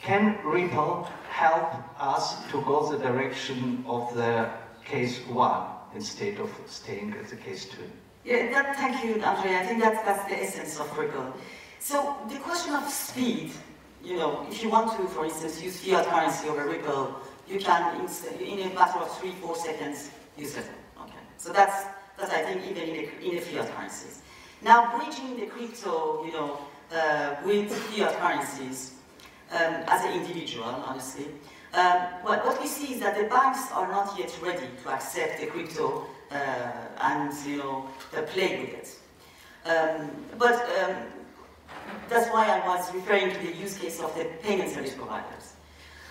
can 0.00 0.38
Ripple 0.44 1.08
help 1.28 1.74
us 2.00 2.44
to 2.50 2.60
go 2.62 2.90
the 2.90 2.98
direction 2.98 3.84
of 3.86 4.12
the 4.14 4.50
case 4.84 5.20
one 5.28 5.66
instead 5.94 6.38
of 6.38 6.50
staying 6.66 7.14
at 7.20 7.28
the 7.28 7.36
case 7.36 7.66
two? 7.66 7.88
Yeah, 8.24 8.50
that, 8.52 8.76
thank 8.76 9.04
you, 9.04 9.22
Andrea. 9.22 9.60
I 9.60 9.66
think 9.66 9.82
that's, 9.82 10.02
that's 10.04 10.28
the 10.28 10.42
essence 10.42 10.80
of 10.80 10.96
Ripple. 10.96 11.34
So 11.78 12.16
the 12.28 12.36
question 12.38 12.74
of 12.74 12.88
speed, 12.88 13.52
you 14.02 14.16
know, 14.16 14.46
if 14.48 14.62
you 14.62 14.70
want 14.70 14.96
to, 14.96 15.06
for 15.08 15.24
instance, 15.24 15.62
use 15.62 15.80
fiat 15.80 16.06
currency 16.06 16.48
over 16.48 16.66
Ripple, 16.66 17.16
you 17.52 17.60
can, 17.60 18.00
in 18.40 18.70
a 18.70 18.74
matter 18.74 18.98
of 18.98 19.18
three, 19.18 19.32
four 19.32 19.56
seconds, 19.56 20.10
use 20.36 20.56
it. 20.56 20.66
Okay. 21.00 21.12
So 21.36 21.52
that's, 21.52 21.84
that's 22.18 22.32
I 22.32 22.42
think, 22.42 22.62
even 22.70 22.82
in 22.88 22.94
the, 22.96 23.28
in 23.28 23.34
the 23.36 23.40
fiat 23.40 23.74
currencies. 23.74 24.22
Now 24.62 24.96
bridging 24.96 25.38
the 25.38 25.46
crypto, 25.46 26.24
you 26.24 26.32
know, 26.32 26.58
uh, 26.94 27.36
with 27.44 27.72
fiat 27.72 28.14
currencies 28.18 28.94
um, 29.50 29.74
as 29.86 30.04
an 30.04 30.20
individual, 30.20 30.64
honestly, 30.64 31.26
um, 31.74 31.96
what, 32.22 32.44
what 32.44 32.60
we 32.60 32.66
see 32.66 32.94
is 32.94 33.00
that 33.00 33.16
the 33.16 33.28
banks 33.28 33.70
are 33.72 33.88
not 33.88 34.18
yet 34.18 34.36
ready 34.42 34.68
to 34.82 34.90
accept 34.90 35.40
the 35.40 35.46
crypto 35.46 36.06
uh, 36.30 36.34
and, 37.00 37.32
you 37.46 37.56
know, 37.58 37.88
play 38.28 38.60
with 38.60 38.74
it. 38.74 38.98
Um, 39.64 40.10
but 40.38 40.54
um, 40.80 40.96
that's 42.08 42.28
why 42.30 42.46
I 42.46 42.66
was 42.66 42.92
referring 42.94 43.32
to 43.32 43.38
the 43.38 43.52
use 43.56 43.78
case 43.78 44.00
of 44.00 44.14
the 44.16 44.24
payment 44.42 44.70
service 44.70 44.94
providers. 44.94 45.51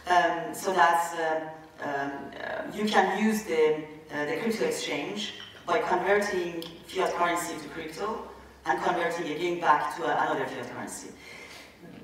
Um, 0.08 0.54
so 0.54 0.74
that 0.74 1.42
um, 1.84 1.88
uh, 1.88 2.76
you 2.76 2.86
can 2.86 3.24
use 3.24 3.44
the, 3.44 3.76
uh, 4.12 4.26
the 4.26 4.38
crypto 4.38 4.66
exchange 4.66 5.36
by 5.66 5.80
converting 5.80 6.64
fiat 6.88 7.14
currency 7.14 7.54
to 7.62 7.70
crypto 7.70 8.28
and 8.66 8.82
converting 8.82 9.32
again 9.32 9.60
back 9.60 9.96
to 9.98 10.04
another 10.04 10.46
fiat 10.46 10.70
currency. 10.74 11.10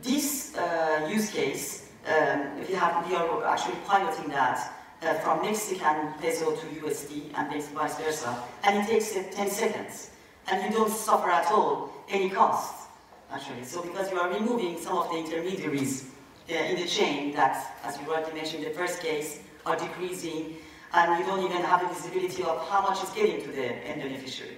This 0.01 0.56
uh, 0.56 1.08
use 1.12 1.32
case, 1.32 1.89
um, 2.08 2.60
we, 2.68 2.74
have, 2.75 3.08
we 3.10 3.16
are 3.16 3.46
actually 3.46 3.77
piloting 3.86 4.30
that 4.30 4.74
uh, 5.01 5.13
from 5.16 5.42
Mexican 5.42 6.13
peso 6.22 6.56
to 6.56 6.66
USD 6.68 7.32
and 7.36 7.63
vice 7.74 7.98
versa, 7.98 8.44
and 8.63 8.84
it 8.84 8.88
takes 8.88 9.16
uh, 9.16 9.24
10 9.32 9.50
seconds, 9.50 10.12
and 10.48 10.63
you 10.63 10.77
don't 10.77 10.92
suffer 10.92 11.30
at 11.30 11.51
all 11.51 11.92
any 12.10 12.30
cost, 12.30 12.88
actually. 13.32 13.63
So 13.63 13.82
because 13.82 14.12
you 14.12 14.20
are 14.20 14.32
removing 14.32 14.80
some 14.80 14.98
of 14.98 15.10
the 15.10 15.18
intermediaries 15.18 16.04
uh, 16.04 16.17
in 16.48 16.77
the 16.77 16.88
chain 16.88 17.34
that, 17.34 17.75
as 17.84 18.00
you 18.00 18.08
already 18.08 18.34
mentioned 18.34 18.63
in 18.63 18.70
the 18.70 18.77
first 18.77 19.01
case, 19.01 19.39
are 19.66 19.75
decreasing, 19.75 20.56
and 20.94 21.20
you 21.20 21.25
don't 21.25 21.44
even 21.44 21.62
have 21.62 21.84
a 21.84 21.94
visibility 21.94 22.44
of 22.44 22.68
how 22.70 22.82
much 22.82 23.04
is 23.04 23.10
getting 23.10 23.42
to 23.42 23.51
the 23.51 23.66
end 23.66 24.01
beneficiary. 24.01 24.58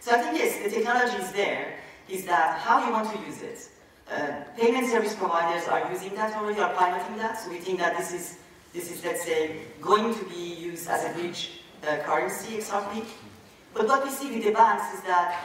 So 0.00 0.12
I 0.12 0.18
think, 0.18 0.36
yes, 0.36 0.62
the 0.62 0.70
technology 0.70 1.16
is 1.22 1.32
there, 1.32 1.78
is 2.08 2.26
that 2.26 2.58
how 2.58 2.84
you 2.84 2.92
want 2.92 3.10
to 3.10 3.18
use 3.26 3.40
it. 3.40 3.68
Uh, 4.10 4.44
payment 4.58 4.86
service 4.86 5.14
providers 5.14 5.66
are 5.66 5.90
using 5.90 6.14
that 6.14 6.36
already, 6.36 6.60
are 6.60 6.74
piloting 6.74 7.16
that, 7.16 7.40
so 7.40 7.50
we 7.50 7.56
think 7.56 7.78
that 7.78 7.96
this 7.96 8.12
is, 8.12 8.38
this 8.74 8.92
is 8.92 9.02
let's 9.02 9.24
say, 9.24 9.56
going 9.80 10.14
to 10.14 10.24
be 10.26 10.54
used 10.54 10.88
as 10.88 11.04
a 11.04 11.18
bridge 11.18 11.62
uh, 11.88 11.96
currency, 12.04 12.58
XRP. 12.58 13.04
But 13.72 13.88
what 13.88 14.04
we 14.04 14.10
see 14.10 14.30
with 14.30 14.44
the 14.44 14.52
banks 14.52 14.92
is 14.92 15.00
that 15.04 15.42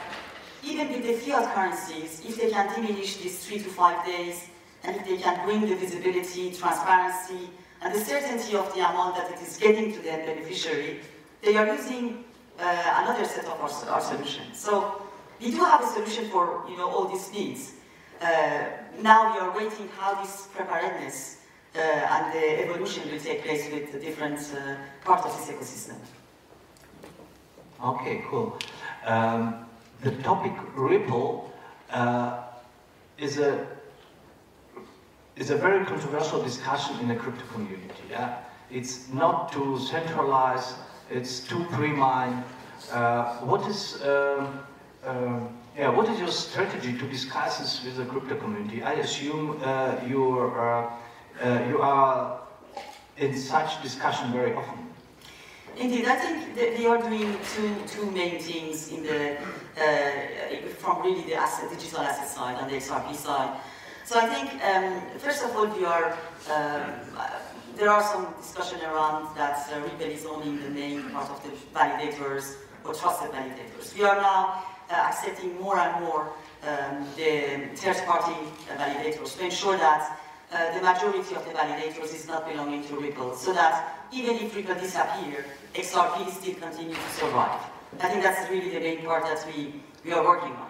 even 0.62 0.88
with 0.92 1.04
the 1.04 1.14
fiat 1.14 1.54
currencies, 1.54 2.22
if 2.28 2.36
they 2.38 2.50
can 2.50 2.74
diminish 2.74 3.16
these 3.16 3.42
three 3.46 3.58
to 3.58 3.68
five 3.70 4.04
days, 4.04 4.46
and 4.84 4.96
if 4.96 5.04
they 5.06 5.16
can 5.16 5.44
bring 5.44 5.68
the 5.68 5.76
visibility, 5.76 6.50
transparency, 6.52 7.50
and 7.82 7.94
the 7.94 7.98
certainty 7.98 8.56
of 8.56 8.72
the 8.74 8.80
amount 8.80 9.16
that 9.16 9.30
it 9.30 9.40
is 9.40 9.56
getting 9.56 9.92
to 9.92 10.00
their 10.00 10.24
beneficiary, 10.26 11.00
they 11.42 11.56
are 11.56 11.66
using 11.66 12.24
uh, 12.58 13.02
another 13.02 13.24
set 13.24 13.44
of 13.46 13.60
our, 13.60 13.94
our 13.94 14.00
solutions. 14.00 14.58
So 14.58 15.02
we 15.40 15.50
do 15.50 15.58
have 15.58 15.82
a 15.82 15.86
solution 15.86 16.28
for 16.28 16.64
you 16.68 16.76
know 16.76 16.88
all 16.88 17.06
these 17.06 17.32
needs. 17.32 17.72
Uh, 18.20 18.64
now 19.00 19.32
we 19.32 19.40
are 19.40 19.56
waiting 19.56 19.88
how 19.98 20.20
this 20.20 20.48
preparedness 20.54 21.38
uh, 21.74 21.78
and 21.78 22.34
the 22.34 22.64
evolution 22.64 23.10
will 23.10 23.18
take 23.18 23.42
place 23.42 23.70
with 23.72 23.92
the 23.92 23.98
different 23.98 24.38
uh, 24.54 24.76
parts 25.04 25.24
of 25.24 25.36
this 25.38 25.56
ecosystem. 25.56 25.96
Okay, 27.82 28.22
cool. 28.28 28.58
Um, 29.06 29.66
the 30.02 30.10
topic 30.22 30.52
Ripple 30.74 31.50
uh, 31.90 32.42
is 33.16 33.38
a 33.38 33.66
is 35.40 35.48
a 35.48 35.56
very 35.56 35.84
controversial 35.86 36.42
discussion 36.42 37.00
in 37.00 37.08
the 37.08 37.14
crypto 37.16 37.44
community. 37.54 38.04
Yeah? 38.10 38.40
It's 38.70 39.08
not 39.08 39.50
to 39.52 39.78
centralize 39.78 40.74
it's 41.10 41.40
too 41.40 41.64
pre-mine. 41.72 42.44
Uh, 42.92 43.38
what 43.38 43.68
is 43.68 44.00
um, 44.02 44.60
um, 45.04 45.48
yeah, 45.76 45.88
what 45.88 46.08
is 46.08 46.18
your 46.18 46.30
strategy 46.30 46.92
to 46.98 47.06
discuss 47.08 47.58
this 47.58 47.84
with 47.84 47.96
the 47.96 48.04
crypto 48.04 48.36
community? 48.36 48.82
I 48.82 48.92
assume 48.92 49.60
uh, 49.62 49.96
you 50.06 50.38
are 50.38 50.92
uh, 51.42 51.64
you 51.68 51.80
are 51.80 52.40
in 53.16 53.36
such 53.36 53.82
discussion 53.82 54.32
very 54.32 54.54
often. 54.54 54.78
Indeed, 55.76 56.06
I 56.06 56.16
think 56.16 56.54
they 56.54 56.86
are 56.86 56.98
doing 56.98 57.36
two, 57.54 57.74
two 57.86 58.10
main 58.10 58.38
things 58.38 58.92
in 58.92 59.02
the, 59.02 59.36
uh, 59.36 60.66
from 60.78 61.02
really 61.02 61.22
the 61.22 61.34
asset, 61.34 61.70
digital 61.70 62.00
asset 62.00 62.28
side 62.28 62.58
and 62.60 62.70
the 62.70 62.76
XRP 62.76 63.14
side. 63.14 63.58
So 64.10 64.18
I 64.18 64.26
think, 64.26 64.50
um, 64.64 65.00
first 65.20 65.44
of 65.44 65.54
all, 65.54 65.70
are 65.86 66.18
um, 66.50 66.82
there 67.76 67.88
are 67.88 68.02
some 68.02 68.26
discussion 68.42 68.80
around 68.80 69.36
that 69.36 69.70
uh, 69.70 69.78
Ripple 69.82 70.10
is 70.10 70.26
owning 70.26 70.60
the 70.60 70.68
main 70.68 71.10
part 71.10 71.30
of 71.30 71.40
the 71.44 71.50
validators 71.72 72.56
or 72.84 72.92
trusted 72.92 73.30
validators. 73.30 73.96
We 73.96 74.02
are 74.02 74.16
now 74.16 74.64
uh, 74.90 74.94
accepting 74.94 75.54
more 75.60 75.78
and 75.78 76.04
more 76.04 76.32
um, 76.66 77.06
the 77.14 77.70
third-party 77.76 78.34
uh, 78.34 78.82
validators 78.82 79.38
to 79.38 79.44
ensure 79.44 79.78
that 79.78 80.18
uh, 80.50 80.74
the 80.74 80.82
majority 80.82 81.36
of 81.36 81.44
the 81.46 81.52
validators 81.52 82.12
is 82.12 82.26
not 82.26 82.48
belonging 82.48 82.82
to 82.88 82.96
Ripple, 82.96 83.36
so 83.36 83.52
that 83.52 84.08
even 84.12 84.34
if 84.34 84.56
Ripple 84.56 84.74
disappear, 84.74 85.44
XRP 85.74 86.28
still 86.32 86.54
continue 86.54 86.96
to 86.96 87.10
survive. 87.10 87.60
I 88.00 88.08
think 88.08 88.24
that's 88.24 88.50
really 88.50 88.70
the 88.70 88.80
main 88.80 89.04
part 89.04 89.22
that 89.22 89.46
we, 89.54 89.80
we 90.04 90.10
are 90.10 90.24
working 90.24 90.50
on. 90.50 90.69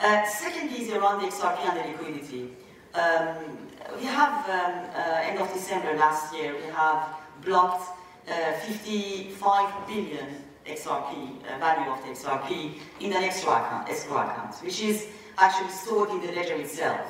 Uh, 0.00 0.24
second 0.26 0.70
is 0.70 0.90
around 0.92 1.20
the 1.20 1.26
XRP 1.26 1.58
and 1.68 1.76
the 1.76 1.90
liquidity. 1.90 2.50
Um, 2.94 3.58
we 3.98 4.04
have, 4.04 4.48
um, 4.48 4.90
uh, 4.94 5.20
end 5.22 5.40
of 5.40 5.52
December 5.52 5.94
last 5.96 6.32
year, 6.32 6.54
we 6.54 6.70
have 6.72 7.16
blocked 7.44 7.98
uh, 8.28 8.52
55 8.60 9.88
billion 9.88 10.44
XRP, 10.66 11.42
uh, 11.42 11.58
value 11.58 11.90
of 11.90 12.00
the 12.02 12.10
XRP, 12.12 12.74
in 13.00 13.12
an 13.12 13.24
escrow 13.24 13.54
account, 13.54 13.88
escrow 13.88 14.18
account, 14.18 14.54
which 14.62 14.80
is 14.80 15.08
actually 15.36 15.70
stored 15.70 16.10
in 16.10 16.20
the 16.20 16.30
ledger 16.32 16.54
itself. 16.54 17.00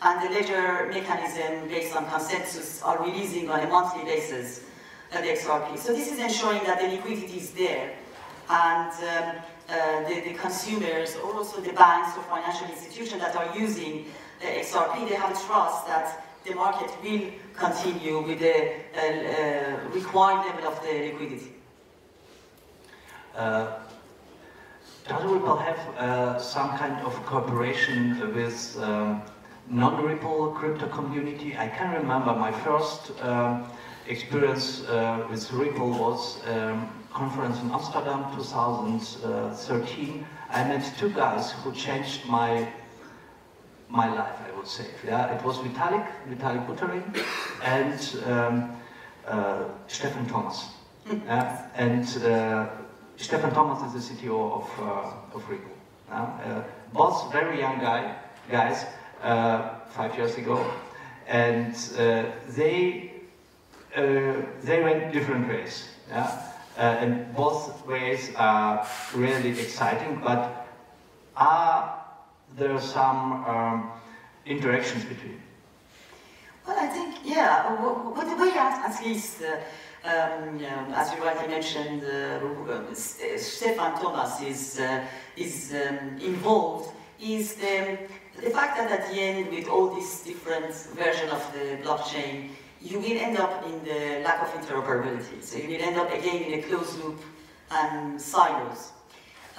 And 0.00 0.28
the 0.28 0.34
ledger 0.34 0.90
mechanism, 0.92 1.68
based 1.68 1.94
on 1.94 2.10
consensus, 2.10 2.82
are 2.82 3.00
releasing 3.04 3.50
on 3.50 3.60
a 3.60 3.68
monthly 3.68 4.02
basis 4.02 4.64
uh, 5.12 5.20
the 5.20 5.28
XRP. 5.28 5.78
So 5.78 5.92
this 5.92 6.10
is 6.10 6.18
ensuring 6.18 6.64
that 6.64 6.80
the 6.80 6.88
liquidity 6.88 7.36
is 7.38 7.52
there, 7.52 7.94
and 8.50 8.90
um, 8.90 9.42
uh, 9.72 10.08
the, 10.08 10.20
the, 10.20 10.34
consumers, 10.34 11.16
or 11.16 11.34
also 11.34 11.60
the 11.60 11.72
banks 11.72 12.16
or 12.16 12.22
financial 12.24 12.68
institutions 12.68 13.20
that 13.22 13.34
are 13.34 13.56
using 13.58 14.04
the 14.40 14.46
XRP, 14.46 15.08
they 15.08 15.14
have 15.14 15.32
trust 15.46 15.86
that 15.86 16.24
the 16.44 16.54
market 16.54 16.90
will 17.02 17.30
continue 17.56 18.20
with 18.20 18.40
the 18.40 18.74
uh, 18.94 19.00
uh, 19.00 19.88
required 19.94 20.44
level 20.46 20.72
of 20.72 20.82
the 20.82 20.92
liquidity. 20.92 21.52
Uh, 23.34 23.78
does 25.08 25.24
Ripple 25.24 25.56
have 25.56 25.78
uh, 25.96 26.38
some 26.38 26.76
kind 26.76 26.94
of 27.06 27.14
cooperation 27.26 28.34
with 28.34 28.76
um, 28.80 29.22
non-Ripple 29.68 30.52
crypto 30.52 30.86
community? 30.88 31.56
I 31.56 31.68
can 31.68 31.92
remember 31.94 32.34
my 32.34 32.52
first 32.52 33.12
um, 33.22 33.64
experience 34.06 34.86
uh, 34.88 35.26
with 35.30 35.50
Ripple 35.52 35.90
was 35.90 36.40
um, 36.46 36.88
conference 37.12 37.60
in 37.60 37.70
Amsterdam 37.70 38.24
2013. 38.36 40.26
I 40.50 40.64
met 40.64 40.92
two 40.98 41.10
guys 41.10 41.52
who 41.52 41.72
changed 41.72 42.26
my 42.26 42.68
my 43.88 44.08
life, 44.14 44.36
I 44.48 44.56
would 44.56 44.66
say. 44.66 44.86
Yeah, 45.04 45.34
it 45.34 45.44
was 45.44 45.58
Vitalik, 45.58 46.06
Vitalik 46.30 46.66
Buterin, 46.66 47.04
and 47.62 48.00
um, 48.26 48.76
uh, 49.26 49.64
Stefan 49.86 50.26
Thomas. 50.26 50.70
yeah? 51.26 51.68
And 51.74 52.04
uh, 52.24 52.68
Stefan 53.16 53.52
Thomas 53.52 53.94
is 53.94 54.08
the 54.08 54.14
CTO 54.14 54.62
of, 54.62 54.70
uh, 54.80 55.36
of 55.36 55.48
Ripple. 55.48 55.70
Yeah? 56.08 56.22
Uh, 56.22 56.62
both 56.94 57.30
very 57.32 57.58
young 57.60 57.80
guy, 57.80 58.16
guys, 58.50 58.86
uh, 59.22 59.74
five 59.90 60.16
years 60.16 60.36
ago, 60.36 60.64
and 61.26 61.74
uh, 61.98 62.24
they 62.48 63.10
they 63.94 64.82
went 64.82 65.12
different 65.12 65.48
ways. 65.48 65.88
Yeah? 66.08 66.51
And 66.76 67.34
both 67.34 67.86
ways 67.86 68.30
are 68.36 68.86
really 69.14 69.50
exciting, 69.50 70.20
but 70.24 70.66
are 71.36 72.04
there 72.56 72.80
some 72.80 73.44
um, 73.44 73.90
interactions 74.46 75.04
between? 75.04 75.40
Well, 76.66 76.78
I 76.78 76.86
think, 76.86 77.16
yeah, 77.24 77.74
what 77.80 78.28
the 78.28 78.36
way 78.36 78.52
at, 78.52 79.04
least, 79.04 79.42
uh, 79.42 80.08
um, 80.08 80.60
as 80.94 81.12
you 81.12 81.24
rightly 81.24 81.48
mentioned, 81.48 82.04
uh, 82.04 82.72
uh 82.72 82.94
Stefan 82.94 84.00
Thomas 84.00 84.40
is, 84.40 84.78
uh, 84.78 85.04
is 85.36 85.74
um, 85.74 86.18
involved, 86.20 86.94
is 87.20 87.54
the, 87.54 87.98
the 88.40 88.50
fact 88.50 88.76
that 88.78 88.90
at 88.92 89.12
the 89.12 89.20
end, 89.20 89.50
with 89.50 89.68
all 89.68 89.94
these 89.94 90.22
different 90.22 90.72
versions 90.94 91.32
of 91.32 91.52
the 91.52 91.78
blockchain, 91.82 92.50
you 92.82 92.98
will 92.98 93.18
end 93.18 93.38
up 93.38 93.64
in 93.64 93.84
the 93.84 94.22
lack 94.24 94.42
of 94.42 94.48
interoperability. 94.60 95.42
So 95.42 95.58
you 95.58 95.68
will 95.68 95.82
end 95.82 95.96
up 95.96 96.12
again 96.12 96.42
in 96.42 96.58
a 96.58 96.62
closed 96.62 97.02
loop 97.02 97.20
and 97.70 98.20
silos. 98.20 98.92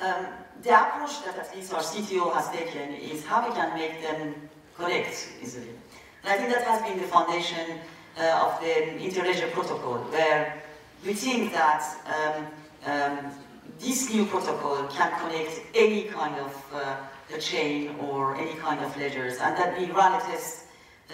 Um, 0.02 0.28
the 0.62 0.70
approach 0.70 1.24
that 1.26 1.38
at 1.38 1.56
least 1.56 1.74
our 1.74 1.82
CTO 1.82 2.34
has 2.34 2.50
taken 2.50 2.94
is 2.96 3.26
how 3.26 3.48
we 3.48 3.54
can 3.56 3.78
make 3.78 4.02
them 4.02 4.36
connect 4.76 5.30
easily. 5.42 5.70
And 6.24 6.34
I 6.34 6.38
think 6.38 6.54
that 6.54 6.64
has 6.64 6.82
been 6.82 7.00
the 7.00 7.08
foundation 7.08 7.80
uh, 8.18 8.46
of 8.46 8.60
the 8.62 9.00
Interledger 9.00 9.52
protocol, 9.52 9.98
where 10.12 10.62
we 11.06 11.14
think 11.14 11.54
that 11.54 11.84
um, 12.06 12.48
um, 12.86 13.32
this 13.80 14.14
new 14.14 14.26
protocol 14.26 14.84
can 14.88 15.12
connect 15.20 15.62
any 15.74 16.04
kind 16.04 16.36
of 16.40 16.74
uh, 16.74 16.98
chain 17.40 17.96
or 18.00 18.36
any 18.36 18.54
kind 18.56 18.84
of 18.84 18.96
ledgers, 18.98 19.38
and 19.38 19.58
that 19.58 19.78
we 19.78 19.86
ran 19.92 20.14
a 20.14 20.24
test 20.24 20.63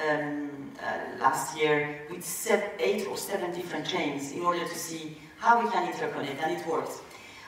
um, 0.07 0.71
uh, 0.81 1.19
last 1.19 1.57
year 1.57 2.01
with 2.09 2.23
set, 2.23 2.75
eight 2.79 3.07
or 3.07 3.17
seven 3.17 3.51
different 3.51 3.85
chains 3.85 4.31
in 4.31 4.41
order 4.41 4.65
to 4.65 4.75
see 4.77 5.17
how 5.37 5.61
we 5.61 5.69
can 5.69 5.91
interconnect, 5.91 6.41
and 6.43 6.57
it 6.57 6.65
works. 6.67 6.99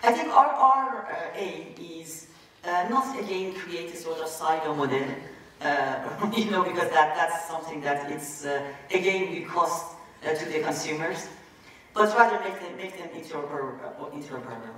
I 0.04 0.12
think 0.12 0.30
our, 0.30 0.48
our 0.48 1.08
uh, 1.12 1.38
aim 1.38 1.76
is 1.80 2.28
uh, 2.64 2.88
not 2.90 3.18
again 3.20 3.54
create 3.54 3.94
a 3.94 3.98
sort 3.98 4.20
of 4.20 4.28
silo 4.28 4.74
model, 4.74 5.04
uh, 5.62 6.32
you 6.36 6.50
know, 6.50 6.64
because 6.64 6.90
that, 6.90 7.16
that's 7.16 7.48
something 7.48 7.82
that 7.82 8.12
it's 8.12 8.46
uh, 8.46 8.66
again 8.94 9.32
will 9.34 9.50
cost 9.50 9.96
uh, 10.26 10.34
to 10.34 10.46
the 10.46 10.60
consumers, 10.60 11.28
but 11.94 12.10
rather 12.18 12.40
make 12.44 12.60
them, 12.60 12.78
make 12.78 12.98
them 12.98 13.10
interoperable. 13.10 13.78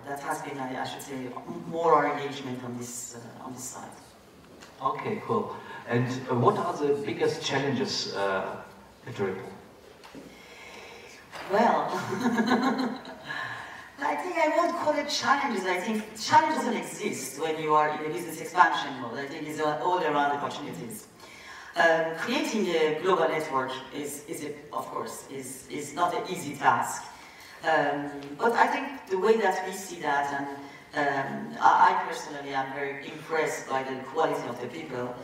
That 0.07 0.19
has 0.19 0.41
been, 0.41 0.57
I 0.59 0.83
should 0.85 1.01
say, 1.01 1.29
more 1.67 1.93
our 1.93 2.17
engagement 2.17 2.63
on 2.63 2.77
this, 2.77 3.17
on 3.43 3.53
this 3.53 3.63
side. 3.63 3.89
Okay, 4.83 5.21
cool. 5.25 5.55
And 5.87 6.07
what 6.41 6.57
are 6.57 6.75
the 6.75 6.93
biggest 7.05 7.41
challenges 7.41 8.13
at 8.15 9.17
Ripple? 9.17 9.49
Well, 11.51 11.87
I 14.01 14.15
think 14.15 14.35
I 14.37 14.53
won't 14.57 14.75
call 14.75 14.93
it 14.95 15.07
challenges. 15.07 15.65
I 15.65 15.79
think 15.79 16.03
challenge 16.19 16.55
doesn't 16.55 16.75
exist 16.75 17.41
when 17.41 17.61
you 17.61 17.73
are 17.73 17.89
in 17.89 18.11
a 18.11 18.13
business 18.13 18.41
expansion 18.41 19.01
mode. 19.01 19.19
I 19.19 19.25
think 19.25 19.47
it's 19.47 19.61
all 19.61 20.03
around 20.03 20.31
opportunities. 20.37 21.07
Um, 21.75 22.15
creating 22.17 22.67
a 22.67 22.99
global 23.01 23.27
network 23.29 23.71
is, 23.95 24.25
is 24.27 24.43
a, 24.43 24.49
of 24.73 24.85
course, 24.87 25.27
is, 25.31 25.65
is 25.69 25.93
not 25.93 26.13
an 26.13 26.23
easy 26.29 26.55
task. 26.55 27.03
Um, 27.63 28.11
but 28.37 28.51
I 28.51 28.67
think 28.67 29.09
the 29.09 29.17
way 29.17 29.37
that 29.37 29.65
we 29.65 29.73
see 29.73 30.01
that, 30.01 30.33
and 30.33 30.47
um, 30.95 31.55
I, 31.59 32.03
personally 32.07 32.53
am 32.53 32.73
very 32.73 33.05
impressed 33.05 33.69
by 33.69 33.83
the 33.83 33.95
quality 34.11 34.47
of 34.47 34.59
the 34.61 34.67
people, 34.67 35.15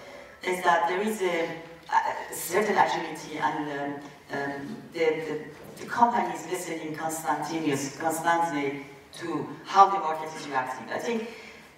is 0.43 0.63
that 0.63 0.89
there 0.89 1.01
is 1.01 1.21
a, 1.21 1.49
a 1.91 2.33
certain 2.33 2.77
agility 2.77 3.37
and 3.37 3.69
um, 3.79 4.01
um, 4.31 4.77
the, 4.93 4.99
the 4.99 5.39
the 5.79 5.85
company 5.85 6.33
is 6.33 6.45
listening 6.47 6.95
constantly 6.95 8.85
to 9.17 9.47
how 9.65 9.89
the 9.89 9.99
market 9.99 10.29
is 10.35 10.47
reacting. 10.47 10.91
I 10.91 10.97
think 10.97 11.29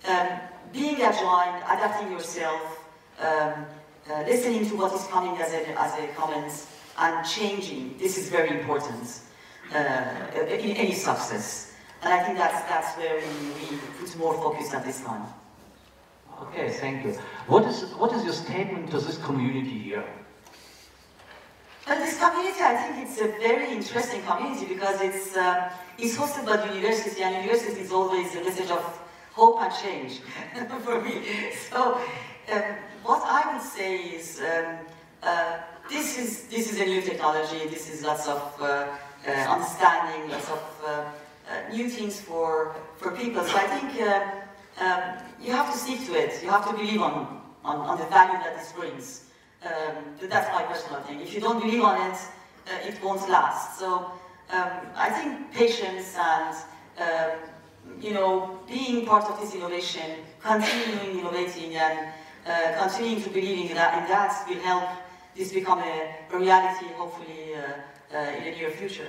um, 0.08 0.27
being 0.73 1.01
agile, 1.01 1.62
adapting 1.65 2.12
yourself, 2.12 2.84
um, 3.19 3.65
uh, 4.10 4.23
listening 4.25 4.67
to 4.69 4.75
what 4.75 4.93
is 4.93 5.06
coming 5.08 5.39
as 5.39 5.54
a, 5.54 5.80
as 5.80 5.93
a 5.99 6.08
comment, 6.15 6.51
and 6.97 7.25
changing, 7.25 7.97
this 7.97 8.17
is 8.17 8.30
very 8.30 8.60
important 8.60 9.21
uh, 9.73 10.13
in 10.36 10.75
any 10.75 10.93
success. 10.93 11.70
And 12.03 12.13
I 12.13 12.23
think 12.23 12.37
that's, 12.37 12.61
that's 12.67 12.97
where 12.97 13.17
we, 13.17 13.75
we 13.75 13.77
put 13.99 14.17
more 14.17 14.33
focus 14.33 14.73
at 14.73 14.83
this 14.85 15.01
time. 15.01 15.25
Okay, 16.41 16.69
thank 16.71 17.05
you. 17.05 17.13
What 17.47 17.65
is, 17.65 17.83
what 17.95 18.11
is 18.13 18.23
your 18.23 18.33
statement 18.33 18.89
to 18.91 18.99
this 18.99 19.17
community 19.19 19.77
here? 19.77 20.03
But 21.85 21.99
this 21.99 22.19
community, 22.19 22.61
I 22.61 22.75
think 22.75 23.07
it's 23.07 23.19
a 23.21 23.27
very 23.39 23.71
interesting 23.71 24.21
community 24.23 24.65
because 24.65 25.01
it's, 25.01 25.35
uh, 25.35 25.71
it's 25.97 26.17
hosted 26.17 26.45
by 26.45 26.57
the 26.57 26.73
university, 26.75 27.21
and 27.21 27.43
university 27.43 27.81
is 27.81 27.91
always 27.91 28.35
a 28.35 28.43
message 28.43 28.71
of 28.71 28.83
hope 29.33 29.61
and 29.61 29.73
change 29.73 30.19
for 30.83 31.01
me. 31.01 31.21
So 31.69 32.01
um, 32.51 32.61
what 33.03 33.21
I 33.25 33.53
would 33.53 33.61
say 33.61 33.97
is 33.97 34.41
um, 34.41 34.77
uh, 35.23 35.57
this 35.89 36.17
is 36.17 36.47
this 36.47 36.71
is 36.71 36.79
a 36.79 36.85
new 36.85 37.01
technology. 37.01 37.67
This 37.67 37.89
is 37.89 38.03
lots 38.03 38.27
of 38.27 38.41
uh, 38.59 38.65
uh 38.65 39.31
understanding, 39.31 40.29
lots 40.29 40.49
of 40.49 40.63
uh, 40.85 41.03
new 41.71 41.89
things 41.89 42.19
for 42.19 42.75
for 42.97 43.11
people. 43.11 43.43
So 43.43 43.55
I 43.57 43.67
think 43.67 43.89
um, 44.79 45.01
you 45.41 45.51
have 45.51 45.71
to 45.71 45.77
stick 45.77 46.05
to 46.07 46.13
it. 46.13 46.41
You 46.43 46.49
have 46.49 46.67
to 46.69 46.73
believe 46.73 47.01
on 47.01 47.41
on, 47.63 47.77
on 47.77 47.97
the 47.97 48.05
value 48.05 48.39
that 48.43 48.57
this 48.57 48.71
brings. 48.71 49.25
Um, 49.63 49.95
that's 50.21 50.51
my 50.53 50.63
personal 50.63 51.01
thing. 51.01 51.21
If 51.21 51.33
you 51.33 51.41
don't 51.41 51.59
believe 51.61 51.83
on 51.83 51.95
it, 52.11 52.17
uh, 52.67 52.87
it 52.87 53.01
won't 53.03 53.29
last. 53.29 53.79
So 53.79 54.11
um, 54.49 54.71
I 54.95 55.09
think 55.09 55.51
patience 55.53 56.15
and 56.17 56.55
um, 56.97 57.31
you 57.99 58.13
know 58.13 58.59
being 58.67 59.05
part 59.05 59.25
of 59.25 59.39
this 59.39 59.53
innovation, 59.53 60.17
continuing 60.41 61.19
innovating 61.19 61.75
and 61.75 62.13
uh, 62.47 62.87
continuing 62.87 63.21
to 63.21 63.29
believe 63.29 63.69
in 63.69 63.75
that, 63.75 63.93
and 63.93 64.09
that 64.09 64.45
will 64.47 64.61
help 64.61 64.89
this 65.35 65.53
become 65.53 65.79
a, 65.79 66.15
a 66.33 66.37
reality, 66.37 66.87
hopefully 66.97 67.55
uh, 67.55 68.15
uh 68.15 68.37
in 68.37 68.43
the 68.43 68.51
near 68.51 68.71
future. 68.71 69.07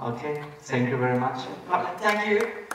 Okay, 0.00 0.42
thank 0.60 0.90
you 0.90 0.96
very 0.96 1.18
much. 1.18 1.46
Thank 2.00 2.26
you. 2.28 2.66